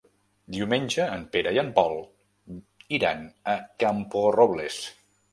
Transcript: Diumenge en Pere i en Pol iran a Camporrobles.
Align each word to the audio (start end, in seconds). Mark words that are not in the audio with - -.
Diumenge 0.53 1.03
en 1.17 1.25
Pere 1.35 1.51
i 1.57 1.59
en 1.63 1.67
Pol 1.75 1.99
iran 2.99 3.21
a 3.53 3.55
Camporrobles. 3.85 4.79